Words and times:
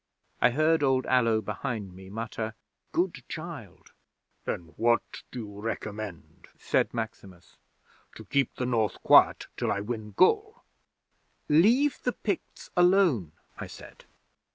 'I 0.41 0.49
heard 0.49 0.81
old 0.81 1.05
Allo 1.05 1.41
behind 1.41 1.93
me 1.93 2.09
mutter: 2.09 2.55
"Good 2.91 3.23
child!" 3.29 3.91
'"Then 4.45 4.73
what 4.75 5.21
do 5.29 5.41
you 5.41 5.61
recommend," 5.61 6.47
said 6.57 6.91
Maximus, 6.91 7.57
"to 8.15 8.25
keep 8.25 8.55
the 8.55 8.65
North 8.65 8.99
quiet 9.03 9.45
till 9.57 9.71
I 9.71 9.81
win 9.81 10.15
Gaul?" 10.17 10.63
'"Leave 11.47 12.01
the 12.01 12.13
Picts 12.13 12.71
alone," 12.75 13.33
I 13.59 13.67
said. 13.67 14.05